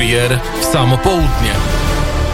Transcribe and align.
Kurier 0.00 0.40
w 0.60 0.64
samo 0.64 0.98
południe. 0.98 1.52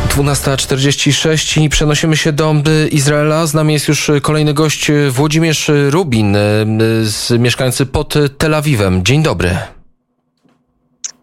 12.46 0.09 1.63
i 1.63 1.69
przenosimy 1.69 2.17
się 2.17 2.33
do 2.33 2.55
Izraela. 2.91 3.47
Z 3.47 3.55
nami 3.55 3.75
jest 3.75 3.89
już 3.89 4.11
kolejny 4.23 4.55
gość 4.55 4.91
Włodzimierz 5.11 5.71
Rubin, 5.91 6.37
z, 7.03 7.31
mieszkający 7.39 7.87
pod 7.87 8.15
Tel 8.39 8.55
Awiwem. 8.55 9.05
Dzień 9.05 9.23
dobry. 9.23 9.59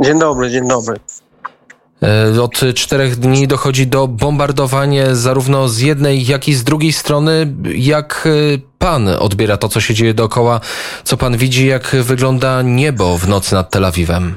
Dzień 0.02 0.20
dobry, 0.20 0.52
dzień 0.52 0.68
dobry. 0.68 1.00
Od 2.42 2.62
czterech 2.76 3.16
dni 3.16 3.48
dochodzi 3.48 3.88
do 3.88 4.08
bombardowań 4.08 4.96
zarówno 5.12 5.70
z 5.70 5.80
jednej, 5.80 6.26
jak 6.26 6.48
i 6.48 6.54
z 6.54 6.64
drugiej 6.64 6.94
strony. 6.94 7.54
Jak 7.76 8.28
pan 8.78 9.08
odbiera 9.08 9.58
to, 9.58 9.70
co 9.70 9.82
się 9.82 9.94
dzieje 9.94 10.14
dookoła? 10.14 10.62
Co 11.04 11.18
pan 11.18 11.38
widzi, 11.38 11.68
jak 11.68 11.96
wygląda 12.02 12.62
niebo 12.62 13.18
w 13.18 13.28
nocy 13.28 13.56
nad 13.56 13.72
Tel 13.72 13.86
Awiwem? 13.86 14.36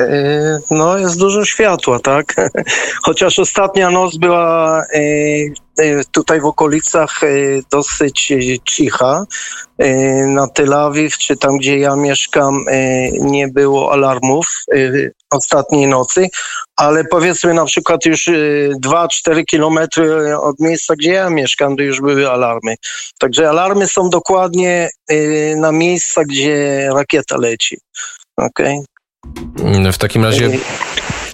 E, 0.00 0.58
no, 0.70 0.98
jest 0.98 1.18
dużo 1.18 1.44
światła, 1.44 1.98
tak? 1.98 2.34
Chociaż 3.06 3.38
ostatnia 3.38 3.90
noc 3.90 4.16
była 4.16 4.82
e, 4.82 4.98
e, 5.78 6.04
tutaj 6.12 6.40
w 6.40 6.44
okolicach 6.44 7.20
dosyć 7.70 8.32
cicha. 8.64 9.24
Na 10.26 10.48
Tel 10.48 10.72
Awiw, 10.72 11.18
czy 11.18 11.36
tam, 11.36 11.56
gdzie 11.56 11.78
ja 11.78 11.96
mieszkam, 11.96 12.64
nie 13.20 13.48
było 13.48 13.92
alarmów 13.92 14.46
ostatniej 15.30 15.86
nocy, 15.86 16.28
ale 16.76 17.04
powiedzmy 17.04 17.54
na 17.54 17.64
przykład 17.64 18.04
już 18.04 18.30
2-4 18.84 19.44
kilometry 19.44 20.38
od 20.38 20.60
miejsca, 20.60 20.94
gdzie 20.96 21.12
ja 21.12 21.30
mieszkam, 21.30 21.76
to 21.76 21.82
już 21.82 22.00
były 22.00 22.30
alarmy. 22.30 22.74
Także 23.18 23.48
alarmy 23.48 23.86
są 23.86 24.10
dokładnie 24.10 24.90
na 25.56 25.72
miejsca, 25.72 26.24
gdzie 26.24 26.88
rakieta 26.92 27.36
leci. 27.36 27.78
Okay? 28.36 28.84
W 29.92 29.98
takim 29.98 30.24
razie. 30.24 30.50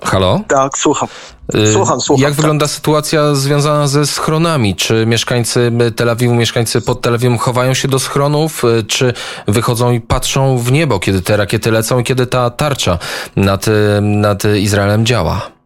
Halo? 0.05 0.41
Tak, 0.49 0.79
słucham. 0.79 1.09
Y, 1.55 1.73
słucham, 1.73 2.01
słucham. 2.01 2.23
Jak 2.23 2.31
tak. 2.31 2.37
wygląda 2.37 2.69
sytuacja 2.69 3.35
związana 3.35 3.87
ze 3.87 4.07
schronami? 4.07 4.77
Czy 4.77 5.07
mieszkańcy 5.07 5.73
Tel 5.97 6.11
Awiwu, 6.11 6.35
mieszkańcy 6.35 6.81
pod 6.81 7.01
Tel 7.01 7.15
Awiwem 7.15 7.39
chowają 7.39 7.75
się 7.75 7.89
do 7.89 7.99
schronów, 7.99 8.65
y, 8.65 8.85
czy 8.85 9.13
wychodzą 9.49 9.93
i 9.93 10.01
patrzą 10.01 10.59
w 10.59 10.73
niebo, 10.73 10.99
kiedy 10.99 11.23
te 11.23 11.37
rakiety 11.37 11.71
lecą 11.71 11.99
i 11.99 12.05
kiedy 12.05 12.27
ta 12.27 12.51
tarcza 12.51 12.99
nad, 13.37 13.67
nad 14.01 14.43
Izraelem 14.45 15.07
działa? 15.07 15.60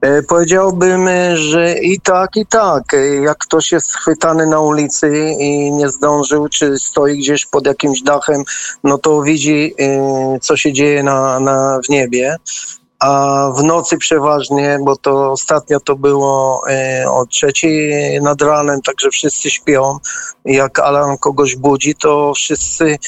E, 0.00 0.22
powiedziałbym, 0.22 1.08
e, 1.08 1.36
że 1.36 1.78
i 1.78 2.00
tak, 2.00 2.36
i 2.36 2.46
tak. 2.46 2.94
E, 2.94 3.16
jak 3.16 3.38
ktoś 3.38 3.72
jest 3.72 3.86
schwytany 3.86 4.46
na 4.46 4.60
ulicy 4.60 5.34
i 5.38 5.72
nie 5.72 5.88
zdążył, 5.88 6.48
czy 6.48 6.78
stoi 6.78 7.18
gdzieś 7.18 7.46
pod 7.46 7.66
jakimś 7.66 8.02
dachem, 8.02 8.44
no 8.84 8.98
to 8.98 9.22
widzi, 9.22 9.74
co 10.40 10.56
się 10.56 10.72
dzieje 10.72 11.02
na, 11.02 11.40
na, 11.40 11.80
w 11.84 11.88
niebie. 11.88 12.36
A 12.98 13.48
w 13.56 13.62
nocy 13.62 13.98
przeważnie, 13.98 14.78
bo 14.84 14.96
to 14.96 15.32
ostatnio 15.32 15.80
to 15.80 15.96
było 15.96 16.62
o 17.06 17.26
trzeciej 17.26 18.20
nad 18.22 18.42
ranem, 18.42 18.82
także 18.82 19.10
wszyscy 19.10 19.50
śpią. 19.50 19.98
Jak 20.44 20.78
alarm 20.78 21.16
kogoś 21.18 21.56
budzi, 21.56 21.94
to 21.94 22.32
wszyscy 22.34 22.98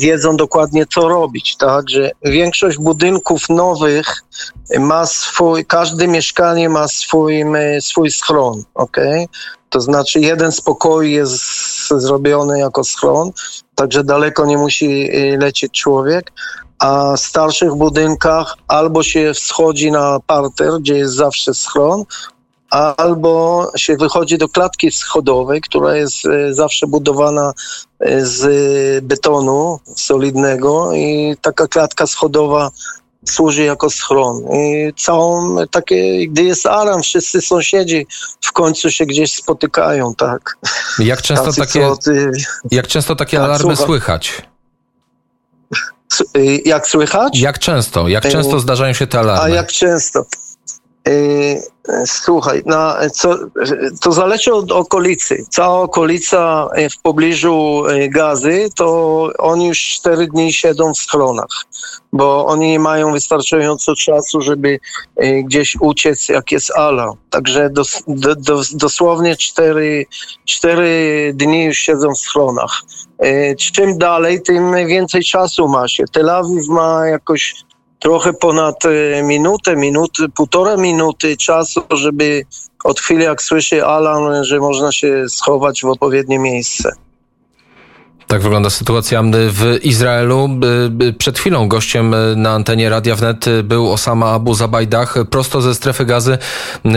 wiedzą 0.00 0.36
dokładnie, 0.36 0.86
co 0.86 1.08
robić, 1.08 1.56
tak? 1.56 1.90
Że 1.90 2.10
większość 2.22 2.78
budynków 2.78 3.48
nowych 3.48 4.24
ma 4.78 5.06
swój, 5.06 5.66
każde 5.66 6.08
mieszkanie 6.08 6.68
ma 6.68 6.88
swój, 6.88 7.44
swój 7.80 8.10
schron, 8.10 8.62
ok? 8.74 8.96
To 9.70 9.80
znaczy 9.80 10.20
jeden 10.20 10.52
z 10.52 10.60
pokoi 10.60 11.12
jest 11.12 11.42
zrobiony 11.90 12.58
jako 12.58 12.84
schron, 12.84 13.30
także 13.74 14.04
daleko 14.04 14.46
nie 14.46 14.58
musi 14.58 15.16
y, 15.16 15.38
lecieć 15.38 15.72
człowiek, 15.72 16.32
a 16.78 17.16
w 17.16 17.20
starszych 17.20 17.74
budynkach 17.74 18.56
albo 18.68 19.02
się 19.02 19.34
wschodzi 19.34 19.90
na 19.90 20.18
parter, 20.26 20.72
gdzie 20.80 20.94
jest 20.94 21.14
zawsze 21.14 21.54
schron, 21.54 22.04
albo 22.74 23.66
się 23.76 23.96
wychodzi 23.96 24.38
do 24.38 24.48
klatki 24.48 24.90
schodowej, 24.90 25.60
która 25.60 25.96
jest 25.96 26.26
e, 26.26 26.54
zawsze 26.54 26.86
budowana 26.86 27.52
e, 28.00 28.26
z 28.26 29.04
betonu 29.04 29.80
solidnego 29.96 30.92
i 30.92 31.36
taka 31.42 31.68
klatka 31.68 32.06
schodowa 32.06 32.70
służy 33.28 33.64
jako 33.64 33.90
schron. 33.90 34.42
I 34.52 34.92
całą 34.96 35.56
takie, 35.70 36.28
gdy 36.28 36.42
jest 36.42 36.66
alarm, 36.66 37.02
wszyscy 37.02 37.40
sąsiedzi 37.40 38.06
w 38.40 38.52
końcu 38.52 38.90
się 38.90 39.06
gdzieś 39.06 39.34
spotykają, 39.34 40.14
tak. 40.14 40.56
Jak 40.98 41.22
często 41.22 41.46
Tacy 41.46 41.60
takie, 41.60 41.90
jak 42.70 42.86
często 42.86 43.16
takie 43.16 43.36
tak, 43.36 43.44
alarmy 43.44 43.76
słucham. 43.76 43.86
słychać? 43.86 44.42
Y, 46.36 46.60
jak 46.64 46.86
słychać? 46.86 47.40
Jak 47.40 47.58
często? 47.58 48.08
Jak 48.08 48.28
często 48.28 48.56
y, 48.56 48.60
zdarzają 48.60 48.92
się 48.92 49.06
te 49.06 49.18
alarmy? 49.18 49.42
A 49.42 49.48
jak 49.48 49.72
często? 49.72 50.26
Y, 51.08 51.62
słuchaj, 52.06 52.62
na 52.66 52.96
co, 53.12 53.38
to 54.00 54.12
zależy 54.12 54.54
od 54.54 54.72
okolicy. 54.72 55.44
Cała 55.50 55.80
okolica 55.80 56.68
y, 56.78 56.90
w 56.90 56.98
pobliżu 56.98 57.86
y, 57.86 58.08
gazy, 58.08 58.68
to 58.76 59.30
oni 59.38 59.66
już 59.66 59.78
cztery 59.78 60.26
dni 60.26 60.52
siedzą 60.52 60.94
w 60.94 60.98
schronach, 60.98 61.64
bo 62.12 62.46
oni 62.46 62.70
nie 62.70 62.78
mają 62.78 63.12
wystarczająco 63.12 63.94
czasu, 63.94 64.40
żeby 64.40 64.80
gdzieś 65.44 65.76
uciec, 65.80 66.28
jak 66.28 66.52
jest 66.52 66.70
alarm. 66.70 67.12
Także 67.30 67.70
dos, 67.70 68.02
do, 68.06 68.62
dosłownie 68.72 69.36
cztery, 69.36 70.06
cztery 70.44 71.32
dni 71.34 71.64
już 71.64 71.78
siedzą 71.78 72.14
w 72.14 72.18
schronach. 72.18 72.82
Czym 73.72 73.98
dalej, 73.98 74.42
tym 74.42 74.86
więcej 74.86 75.24
czasu 75.24 75.68
ma 75.68 75.88
się. 75.88 76.04
Tel 76.12 76.30
Awiw 76.30 76.68
ma 76.68 77.06
jakoś 77.06 77.54
trochę 78.04 78.32
ponad 78.32 78.84
e, 78.86 79.22
minutę, 79.22 79.76
minuty, 79.76 80.28
półtora 80.28 80.76
minuty 80.76 81.36
czasu, 81.36 81.82
żeby 81.90 82.44
od 82.84 83.00
chwili 83.00 83.24
jak 83.24 83.42
słyszy 83.42 83.84
alarm, 83.84 84.44
że 84.44 84.60
można 84.60 84.92
się 84.92 85.28
schować 85.28 85.82
w 85.82 85.86
odpowiednie 85.86 86.38
miejsce. 86.38 86.92
Tak 88.26 88.42
wygląda 88.42 88.70
sytuacja 88.70 89.22
w 89.48 89.78
Izraelu. 89.82 90.48
Przed 91.18 91.38
chwilą 91.38 91.68
gościem 91.68 92.14
na 92.36 92.50
antenie 92.50 92.88
Radia 92.88 93.16
Wnet 93.16 93.44
był 93.64 93.92
Osama 93.92 94.30
Abu 94.30 94.54
Zabajdach, 94.54 95.16
prosto 95.30 95.60
ze 95.60 95.74
strefy 95.74 96.04
gazy, 96.04 96.38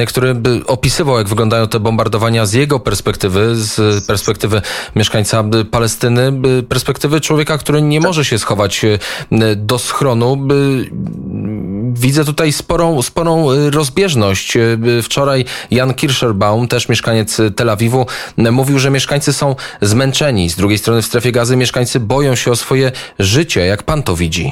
który 0.08 0.36
opisywał, 0.68 1.18
jak 1.18 1.28
wyglądają 1.28 1.68
te 1.68 1.80
bombardowania 1.80 2.46
z 2.46 2.54
jego 2.54 2.80
perspektywy, 2.80 3.56
z 3.56 4.06
perspektywy 4.06 4.62
mieszkańca 4.96 5.44
Palestyny, 5.72 6.34
perspektywy 6.70 7.22
człowieka, 7.22 7.58
który 7.58 7.82
nie 7.82 8.00
może 8.00 8.26
się 8.26 8.40
schować 8.40 8.86
do 9.56 9.80
schronu 9.80 10.48
widzę 11.94 12.26
tutaj 12.26 12.54
sporą, 12.54 13.02
sporą 13.02 13.52
y, 13.52 13.72
rozbieżność. 13.72 14.58
Y, 14.58 15.02
wczoraj 15.04 15.46
Jan 15.72 15.94
Kirschenbaum, 15.94 16.68
też 16.68 16.90
mieszkaniec 16.90 17.42
Tel 17.56 17.70
Awiwu, 17.70 18.06
mówił, 18.38 18.80
że 18.80 18.92
mieszkańcy 18.92 19.34
są 19.34 19.56
zmęczeni. 19.82 20.50
Z 20.50 20.56
drugiej 20.56 20.78
strony 20.78 21.02
w 21.02 21.06
strefie 21.06 21.32
gazy 21.32 21.56
mieszkańcy 21.56 22.00
boją 22.00 22.36
się 22.36 22.52
o 22.52 22.56
swoje 22.56 22.92
życie. 23.20 23.66
Jak 23.66 23.84
pan 23.84 24.04
to 24.04 24.16
widzi? 24.16 24.52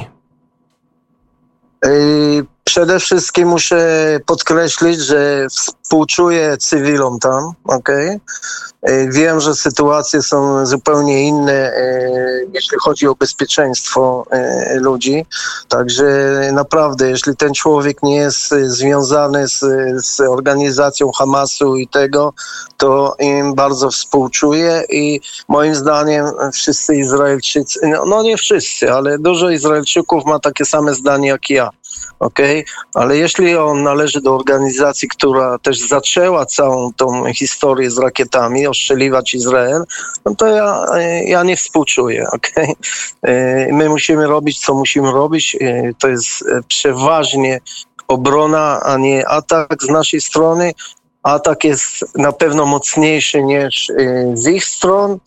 Y, 1.86 2.55
przede 2.66 3.00
wszystkim 3.00 3.48
muszę 3.48 3.80
podkreślić, 4.26 5.00
że 5.00 5.46
współczuję 5.50 6.56
cywilom 6.56 7.18
tam, 7.18 7.52
okej? 7.64 8.08
Okay? 8.08 8.20
E, 8.82 9.08
wiem, 9.08 9.40
że 9.40 9.54
sytuacje 9.54 10.22
są 10.22 10.66
zupełnie 10.66 11.22
inne, 11.22 11.52
e, 11.52 12.10
jeśli 12.52 12.78
chodzi 12.78 13.08
o 13.08 13.14
bezpieczeństwo 13.14 14.26
e, 14.30 14.78
ludzi. 14.80 15.26
Także 15.68 16.04
naprawdę, 16.52 17.10
jeśli 17.10 17.36
ten 17.36 17.54
człowiek 17.54 18.02
nie 18.02 18.16
jest 18.16 18.54
związany 18.66 19.48
z, 19.48 19.60
z 20.06 20.20
organizacją 20.20 21.12
Hamasu 21.12 21.76
i 21.76 21.88
tego, 21.88 22.32
to 22.76 23.14
im 23.18 23.54
bardzo 23.54 23.90
współczuję 23.90 24.82
i 24.88 25.20
moim 25.48 25.74
zdaniem 25.74 26.26
wszyscy 26.52 26.96
Izraelczycy, 26.96 27.80
no, 27.82 28.04
no 28.06 28.22
nie 28.22 28.36
wszyscy, 28.36 28.92
ale 28.92 29.18
dużo 29.18 29.50
Izraelczyków 29.50 30.24
ma 30.24 30.38
takie 30.38 30.64
same 30.64 30.94
zdanie 30.94 31.28
jak 31.28 31.50
ja. 31.50 31.70
Okay? 32.18 32.64
Ale 32.94 33.16
jeśli 33.16 33.56
on 33.56 33.82
należy 33.82 34.20
do 34.20 34.34
organizacji, 34.34 35.08
która 35.08 35.58
też 35.58 35.78
zaczęła 35.78 36.46
całą 36.46 36.92
tą 36.92 37.32
historię 37.32 37.90
z 37.90 37.98
rakietami, 37.98 38.66
ostrzeliwać 38.66 39.34
Izrael, 39.34 39.84
no 40.24 40.34
to 40.34 40.46
ja, 40.46 40.86
ja 41.24 41.42
nie 41.42 41.56
współczuję. 41.56 42.26
Okay? 42.36 42.74
My 43.72 43.88
musimy 43.88 44.26
robić, 44.26 44.60
co 44.60 44.74
musimy 44.74 45.12
robić. 45.12 45.56
To 45.98 46.08
jest 46.08 46.44
przeważnie 46.68 47.60
obrona, 48.08 48.80
a 48.82 48.96
nie 48.96 49.28
atak 49.28 49.82
z 49.82 49.88
naszej 49.88 50.20
strony. 50.20 50.72
Atak 51.22 51.64
jest 51.64 52.16
na 52.18 52.32
pewno 52.32 52.66
mocniejszy 52.66 53.42
niż 53.42 53.92
z 54.34 54.46
ich 54.46 54.64
stron, 54.64 55.18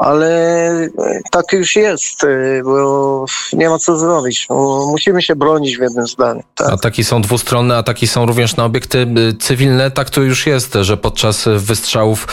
ale 0.00 0.88
tak 1.30 1.52
już 1.52 1.76
jest, 1.76 2.20
bo 2.64 3.24
nie 3.52 3.68
ma 3.68 3.78
co 3.78 3.98
zrobić. 3.98 4.46
Musimy 4.90 5.22
się 5.22 5.36
bronić 5.36 5.78
w 5.78 5.80
jednym 5.80 6.06
zdaniu. 6.06 6.42
Tak? 6.54 6.72
Ataki 6.72 7.04
są 7.04 7.22
dwustronne, 7.22 7.76
ataki 7.76 8.06
są 8.06 8.26
również 8.26 8.56
na 8.56 8.64
obiekty 8.64 9.06
cywilne. 9.40 9.90
Tak 9.90 10.10
to 10.10 10.20
już 10.20 10.46
jest, 10.46 10.74
że 10.80 10.96
podczas 10.96 11.48
wystrzałów 11.56 12.28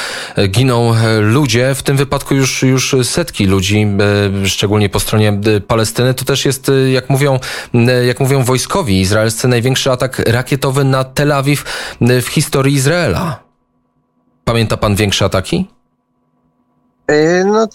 giną 0.50 0.94
ludzie, 1.22 1.76
w 1.76 1.84
tym 1.84 1.98
wypadku 1.98 2.36
już, 2.36 2.64
już 2.64 2.96
setki 3.04 3.46
ludzi, 3.46 3.88
szczególnie 4.46 4.90
po 4.90 5.00
stronie 5.00 5.40
Palestyny. 5.68 6.14
To 6.14 6.26
też 6.26 6.46
jest, 6.46 6.72
jak 6.94 7.10
mówią, 7.10 7.40
jak 8.08 8.20
mówią 8.20 8.44
wojskowi 8.44 9.02
izraelscy, 9.02 9.48
największy 9.48 9.92
atak 9.92 10.20
rakietowy 10.20 10.84
na 10.84 11.04
Tel 11.04 11.32
Awiw 11.32 11.64
w 12.22 12.28
historii 12.28 12.76
Izraela. 12.76 13.40
Pamięta 14.46 14.78
pan 14.78 14.96
większe 14.96 15.26
ataki? 15.26 15.68
E, 17.08 17.46
no, 17.46 17.64
e, 17.64 17.68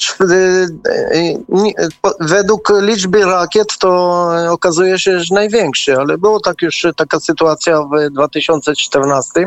według 2.20 2.72
liczby 2.80 3.24
rakiet 3.24 3.78
to 3.78 4.30
okazuje 4.50 4.98
się, 4.98 5.20
że 5.20 5.34
największy, 5.34 5.96
ale 5.96 6.18
było 6.18 6.40
tak 6.40 6.62
już 6.62 6.86
taka 6.96 7.20
sytuacja 7.20 7.82
w 7.82 8.10
2014. 8.10 9.44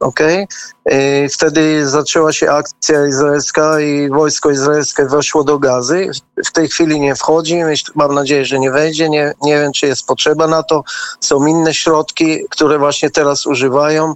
Okay. 0.00 0.46
Wtedy 1.32 1.88
zaczęła 1.88 2.32
się 2.32 2.50
akcja 2.50 3.06
izraelska 3.06 3.80
i 3.80 4.08
wojsko 4.08 4.50
izraelskie 4.50 5.06
weszło 5.06 5.44
do 5.44 5.58
gazy. 5.58 6.10
W 6.46 6.52
tej 6.52 6.68
chwili 6.68 7.00
nie 7.00 7.14
wchodzi, 7.14 7.58
mam 7.94 8.14
nadzieję, 8.14 8.44
że 8.44 8.58
nie 8.58 8.70
wejdzie. 8.70 9.08
Nie, 9.08 9.34
nie 9.42 9.58
wiem, 9.58 9.72
czy 9.72 9.86
jest 9.86 10.06
potrzeba 10.06 10.46
na 10.46 10.62
to. 10.62 10.84
Są 11.20 11.46
inne 11.46 11.74
środki, 11.74 12.38
które 12.50 12.78
właśnie 12.78 13.10
teraz 13.10 13.46
używają. 13.46 14.14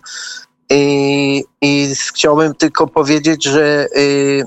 I, 0.70 1.44
i 1.60 1.94
chciałbym 2.14 2.54
tylko 2.54 2.86
powiedzieć, 2.86 3.44
że 3.44 3.86
y, 3.96 4.44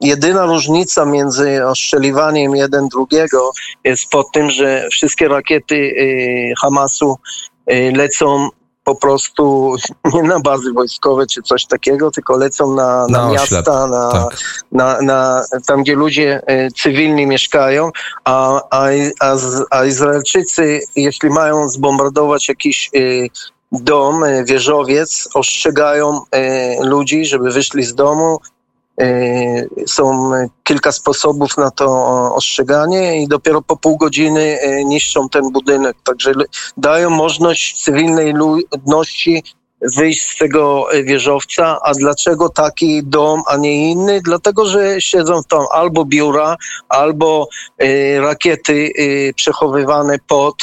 jedyna 0.00 0.46
różnica 0.46 1.04
między 1.04 1.66
ostrzeliwaniem 1.66 2.56
jeden 2.56 2.88
drugiego 2.88 3.50
jest 3.84 4.10
po 4.10 4.24
tym, 4.24 4.50
że 4.50 4.88
wszystkie 4.90 5.28
rakiety 5.28 5.74
y, 5.74 6.54
Hamasu 6.60 7.16
y, 7.72 7.92
lecą 7.96 8.48
po 8.84 8.94
prostu 8.94 9.74
nie 10.14 10.22
na 10.22 10.40
bazy 10.40 10.72
wojskowe 10.72 11.26
czy 11.26 11.42
coś 11.42 11.66
takiego, 11.66 12.10
tylko 12.10 12.36
lecą 12.36 12.74
na, 12.74 13.06
na, 13.06 13.26
na 13.26 13.32
miasta, 13.32 13.86
na, 13.86 14.12
tak. 14.12 14.38
na, 14.72 15.00
na, 15.02 15.44
tam 15.66 15.82
gdzie 15.82 15.94
ludzie 15.94 16.42
cywilni 16.76 17.26
mieszkają, 17.26 17.90
a, 18.24 18.60
a, 18.70 18.88
a, 19.20 19.36
a 19.70 19.84
Izraelczycy, 19.84 20.80
jeśli 20.96 21.30
mają 21.30 21.68
zbombardować 21.68 22.48
jakiś 22.48 22.90
dom, 23.72 24.24
wieżowiec, 24.44 25.28
ostrzegają 25.34 26.20
ludzi, 26.80 27.24
żeby 27.24 27.50
wyszli 27.50 27.82
z 27.82 27.94
domu. 27.94 28.38
E, 29.00 29.86
są 29.86 30.30
kilka 30.64 30.92
sposobów 30.92 31.56
na 31.56 31.70
to 31.70 31.86
ostrzeganie 32.34 33.22
i 33.22 33.28
dopiero 33.28 33.62
po 33.62 33.76
pół 33.76 33.96
godziny 33.96 34.58
niszczą 34.84 35.28
ten 35.28 35.52
budynek. 35.52 35.96
Także 36.04 36.32
dają 36.76 37.10
możliwość 37.10 37.82
cywilnej 37.82 38.32
ludności 38.32 39.42
wyjść 39.96 40.22
z 40.22 40.38
tego 40.38 40.86
wieżowca. 41.04 41.78
A 41.82 41.92
dlaczego 41.94 42.48
taki 42.48 43.04
dom, 43.04 43.42
a 43.46 43.56
nie 43.56 43.90
inny? 43.90 44.20
Dlatego, 44.20 44.66
że 44.66 45.00
siedzą 45.00 45.40
tam 45.48 45.64
albo 45.72 46.04
biura, 46.04 46.56
albo 46.88 47.48
rakiety 48.20 48.92
przechowywane 49.34 50.18
pod. 50.26 50.54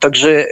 Także 0.00 0.46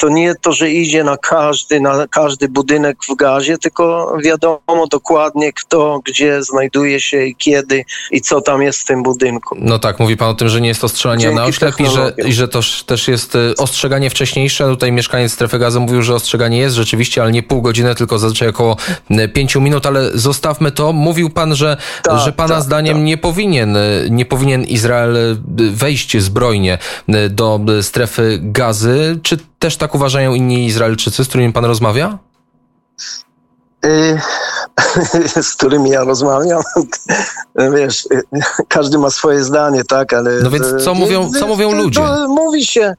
to 0.00 0.08
nie 0.08 0.34
to, 0.34 0.52
że 0.52 0.70
idzie 0.70 1.04
na 1.04 1.16
każdy, 1.16 1.80
na 1.80 2.06
każdy 2.06 2.48
budynek 2.48 2.96
w 3.08 3.16
gazie, 3.16 3.58
tylko 3.58 4.16
wiadomo 4.24 4.86
dokładnie 4.90 5.52
kto, 5.52 6.00
gdzie 6.04 6.42
znajduje 6.42 7.00
się 7.00 7.24
i 7.24 7.36
kiedy 7.36 7.84
i 8.10 8.20
co 8.20 8.40
tam 8.40 8.62
jest 8.62 8.80
w 8.80 8.84
tym 8.84 9.02
budynku. 9.02 9.56
No 9.58 9.78
tak, 9.78 10.00
mówi 10.00 10.16
pan 10.16 10.28
o 10.28 10.34
tym, 10.34 10.48
że 10.48 10.60
nie 10.60 10.68
jest 10.68 10.80
to 10.80 10.88
strzelanie 10.88 11.30
na 11.30 11.44
oślep 11.44 11.80
i 11.80 11.86
że, 11.86 12.12
i 12.26 12.32
że 12.32 12.48
to 12.48 12.60
też 12.86 13.08
jest 13.08 13.34
y, 13.34 13.54
ostrzeganie 13.58 14.10
wcześniejsze. 14.10 14.64
Tutaj 14.64 14.92
mieszkaniec 14.92 15.32
strefy 15.32 15.58
gazy 15.58 15.80
mówił, 15.80 16.02
że 16.02 16.14
ostrzeganie 16.14 16.58
jest 16.58 16.76
rzeczywiście, 16.76 17.22
ale 17.22 17.32
nie 17.32 17.42
pół 17.42 17.62
godziny, 17.62 17.94
tylko 17.94 18.18
zazwyczaj 18.18 18.48
około 18.48 18.76
y, 19.10 19.28
pięciu 19.28 19.60
minut, 19.60 19.86
ale 19.86 20.10
zostawmy 20.18 20.72
to. 20.72 20.92
Mówił 20.92 21.30
pan, 21.30 21.54
że, 21.54 21.76
tak, 22.02 22.20
że 22.20 22.32
pana 22.32 22.54
tak, 22.54 22.64
zdaniem 22.64 22.96
tak. 22.96 23.04
nie 23.04 23.18
powinien, 23.18 23.76
y, 23.76 24.08
nie 24.10 24.24
powinien 24.24 24.64
Izrael 24.64 25.38
wejść 25.70 26.18
zbrojnie 26.18 26.78
do 27.30 27.60
strefy 27.82 28.38
gazy. 28.42 29.18
Czy 29.22 29.38
też 29.60 29.76
tak 29.76 29.94
uważają 29.94 30.34
inni 30.34 30.66
Izraelczycy, 30.66 31.24
z 31.24 31.28
którymi 31.28 31.52
pan 31.52 31.64
rozmawia? 31.64 32.18
Y, 33.84 34.20
z 35.48 35.54
którymi 35.56 35.90
ja 35.90 36.04
rozmawiam, 36.04 36.62
wiesz, 37.76 38.08
każdy 38.68 38.98
ma 38.98 39.10
swoje 39.10 39.44
zdanie, 39.44 39.84
tak, 39.84 40.12
ale... 40.12 40.40
No 40.42 40.50
więc 40.50 40.84
co 40.84 40.94
mówią, 40.94 41.30
co 41.38 41.46
mówią 41.46 41.72
ludzie? 41.72 42.02
Mówi 42.28 42.66
się, 42.66 42.94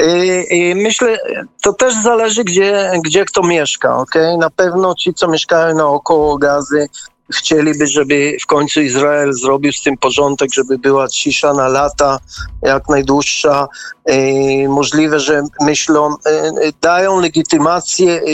y, 0.00 0.74
myślę, 0.76 1.18
to 1.62 1.72
też 1.72 1.94
zależy, 2.02 2.44
gdzie, 2.44 2.92
gdzie 3.04 3.24
kto 3.24 3.42
mieszka, 3.42 3.96
ok? 3.96 4.14
Na 4.38 4.50
pewno 4.50 4.94
ci, 4.94 5.14
co 5.14 5.28
mieszkają 5.28 5.76
naokoło 5.76 6.38
gazy, 6.38 6.88
chcieliby, 7.32 7.86
żeby 7.86 8.36
w 8.42 8.46
końcu 8.46 8.80
Izrael 8.80 9.32
zrobił 9.32 9.72
z 9.72 9.82
tym 9.82 9.96
porządek, 9.96 10.52
żeby 10.52 10.78
była 10.78 11.08
cisza 11.08 11.54
na 11.54 11.68
lata, 11.68 12.18
jak 12.62 12.88
najdłuższa. 12.88 13.68
E, 14.04 14.68
możliwe, 14.68 15.20
że 15.20 15.42
myślą, 15.60 16.14
e, 16.26 16.52
dają 16.80 17.20
legitymację 17.20 18.20
e, 18.20 18.30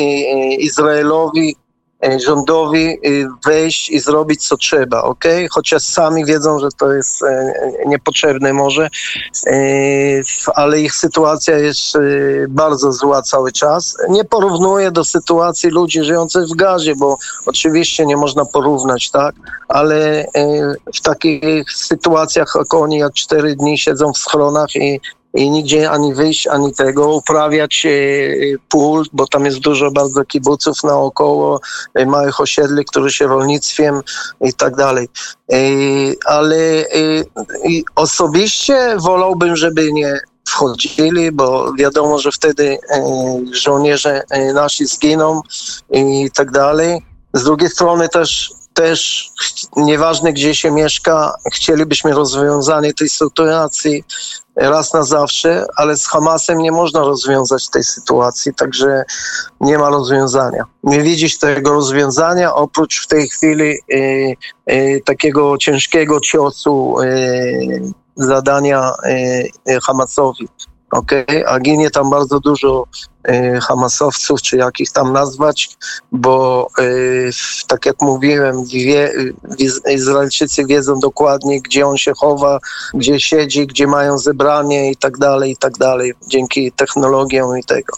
Izraelowi 0.55 1.57
E, 1.59 1.68
rządowi 2.27 2.99
y, 3.07 3.29
wejść 3.45 3.91
i 3.91 4.01
zrobić 4.01 4.49
co 4.49 4.57
trzeba, 4.57 5.03
ok? 5.03 5.25
Chociaż 5.51 5.83
sami 5.83 6.25
wiedzą, 6.25 6.59
że 6.59 6.69
to 6.79 6.93
jest 6.93 7.23
e, 7.23 7.53
niepotrzebne 7.87 8.53
może, 8.53 8.89
e, 9.47 9.53
ale 10.55 10.81
ich 10.81 10.95
sytuacja 10.95 11.59
jest 11.59 11.99
bardzo 12.49 12.93
zła 12.93 13.23
cały 13.23 13.53
czas. 13.53 13.97
Nie 14.09 14.25
porównuję 14.25 14.91
do 14.91 15.05
sytuacji 15.05 15.71
ludzi 15.71 16.05
żyjących 16.05 16.47
w 16.47 16.55
gazie, 16.55 16.95
bo 16.97 17.17
oczywiście 17.47 18.07
nie 18.07 18.17
można 18.17 18.45
porównać, 18.45 19.11
tak? 19.11 19.35
Ale 19.69 20.27
w 20.95 21.01
takich 21.01 21.73
sytuacjach 21.73 22.53
jak 22.59 22.75
oni, 22.75 22.99
jak 22.99 23.13
cztery 23.13 23.57
dni 23.57 23.79
siedzą 23.79 24.13
w 24.13 24.19
schronach 24.19 24.77
i 24.77 25.01
i 25.39 25.51
nigdzie 25.51 25.91
ani 25.91 26.15
wyjść, 26.15 26.47
ani 26.47 26.75
tego, 26.75 27.15
uprawiać 27.15 27.87
e, 27.87 27.91
pól, 28.69 29.05
bo 29.13 29.27
tam 29.27 29.45
jest 29.45 29.59
dużo 29.59 29.91
bardzo 29.91 30.25
kibuców 30.25 30.83
naokoło, 30.85 31.61
e, 31.95 32.07
małych 32.07 32.41
osiedli, 32.41 32.85
które 32.85 33.11
się 33.11 33.27
rolnictwem 33.27 34.01
i 34.41 34.53
tak 34.55 34.77
dalej. 34.77 35.09
E, 35.53 35.57
ale 36.25 36.57
osobiście 37.97 38.97
wolałbym, 38.99 39.57
żeby 39.57 39.93
nie 39.93 40.21
wchodzili, 40.49 41.33
bo 41.33 41.73
wiadomo, 41.75 42.19
że 42.19 42.33
wtedy 42.33 42.79
żołnierze 43.53 44.23
nasi 44.55 44.87
zginą 44.87 45.41
i 45.91 46.31
tak 46.35 46.51
dalej. 46.51 47.03
Z 47.35 47.45
drugiej 47.45 47.71
strony 47.71 48.09
też 48.09 48.58
też 48.79 49.31
nieważne 49.77 50.33
gdzie 50.33 50.55
się 50.55 50.71
mieszka, 50.71 51.35
chcielibyśmy 51.55 52.13
rozwiązanie 52.13 52.95
tej 52.95 53.09
sytuacji 53.09 54.05
raz 54.57 54.93
na 54.93 55.03
zawsze, 55.03 55.67
ale 55.77 55.97
z 55.97 56.07
Hamasem 56.07 56.59
nie 56.59 56.73
można 56.73 57.01
rozwiązać 57.01 57.69
tej 57.69 57.85
sytuacji, 57.85 58.55
także 58.55 59.05
nie 59.61 59.79
ma 59.79 59.89
rozwiązania. 59.89 60.65
Nie 60.83 61.03
widzisz 61.03 61.39
tego 61.39 61.73
rozwiązania, 61.73 62.55
oprócz 62.55 63.05
w 63.05 63.07
tej 63.07 63.29
chwili 63.29 63.79
y, 63.93 64.37
y, 64.71 65.03
takiego 65.05 65.59
ciężkiego 65.59 66.21
ciosu 66.21 67.01
y, 67.01 67.93
zadania 68.17 68.93
Hamasowi. 69.87 70.49
Okay? 70.91 71.47
A 71.47 71.61
ginie 71.61 71.91
tam 71.91 72.11
bardzo 72.11 72.41
dużo 72.41 72.85
y, 73.29 73.59
Hamasowców, 73.61 74.43
czy 74.43 74.57
jakich 74.57 74.93
tam 74.93 75.13
nazwać, 75.13 75.69
bo 76.13 76.69
y, 76.79 77.31
tak 77.67 77.87
jak 77.87 78.01
mówiłem, 78.01 78.65
wie, 78.65 79.13
Izraelczycy 79.91 80.67
wiedzą 80.67 80.99
dokładnie, 81.01 81.61
gdzie 81.61 81.87
on 81.87 81.97
się 81.97 82.13
chowa, 82.17 82.59
gdzie 82.95 83.21
siedzi, 83.21 83.67
gdzie 83.67 83.87
mają 83.87 84.19
zebranie 84.19 84.91
i 84.91 84.97
tak 84.97 85.19
dalej, 85.19 85.53
i 85.53 85.57
tak 85.57 85.73
dalej, 85.73 86.15
dzięki 86.29 86.73
technologiom 86.73 87.59
i 87.59 87.65
tego. 87.65 87.97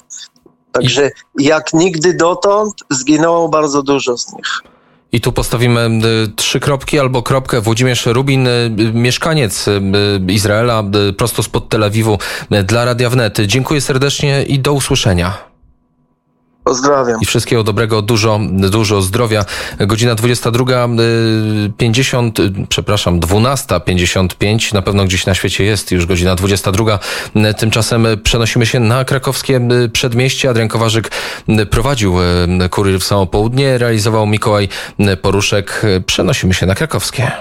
Także 0.72 1.10
jak 1.38 1.72
nigdy 1.72 2.14
dotąd 2.14 2.74
zginęło 2.90 3.48
bardzo 3.48 3.82
dużo 3.82 4.18
z 4.18 4.32
nich. 4.32 4.69
I 5.12 5.20
tu 5.20 5.32
postawimy 5.32 5.80
y, 6.24 6.28
trzy 6.36 6.60
kropki 6.60 6.98
albo 6.98 7.22
kropkę. 7.22 7.60
Włodzimierz 7.60 8.06
Rubin, 8.06 8.46
y, 8.46 8.70
mieszkaniec 8.94 9.68
y, 9.68 9.80
Izraela, 10.28 10.82
prosto 11.16 11.42
spod 11.42 11.68
Tel 11.68 11.84
Awiwu 11.84 12.18
dla 12.66 12.84
Radia 12.84 13.10
Wnet. 13.10 13.38
Dziękuję 13.46 13.80
serdecznie 13.80 14.42
i 14.42 14.58
do 14.58 14.72
usłyszenia. 14.72 15.49
Pozdrawiam. 16.70 17.20
I 17.20 17.26
wszystkiego 17.26 17.64
dobrego, 17.64 18.02
dużo, 18.02 18.40
dużo 18.50 19.02
zdrowia. 19.02 19.44
Godzina 19.78 20.14
22.50, 20.14 22.40
y, 22.40 22.52
przepraszam, 22.68 23.20
12.55. 23.20 24.74
Na 24.74 24.82
pewno 24.82 25.04
gdzieś 25.04 25.26
na 25.26 25.34
świecie 25.34 25.64
jest 25.64 25.90
już 25.90 26.06
godzina 26.06 26.34
22. 26.34 26.98
Tymczasem 27.58 28.06
przenosimy 28.22 28.66
się 28.66 28.80
na 28.80 29.04
krakowskie 29.04 29.68
przedmieście. 29.92 30.50
Adrian 30.50 30.68
Kowarzyk 30.68 31.10
prowadził 31.70 32.16
kurier 32.70 33.00
w 33.00 33.04
samo 33.04 33.26
południe, 33.26 33.78
realizował 33.78 34.26
Mikołaj 34.26 34.68
Poruszek. 35.22 35.82
Przenosimy 36.06 36.54
się 36.54 36.66
na 36.66 36.74
krakowskie. 36.74 37.32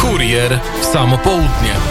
Kurier 0.00 0.60
w 0.80 0.84
samo 0.84 1.18
południe. 1.18 1.74